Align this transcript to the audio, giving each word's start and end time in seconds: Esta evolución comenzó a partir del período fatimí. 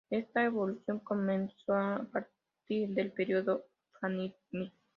Esta 0.09 0.43
evolución 0.45 0.97
comenzó 0.97 1.75
a 1.75 2.07
partir 2.11 2.89
del 2.95 3.11
período 3.11 3.65
fatimí. 3.99 4.73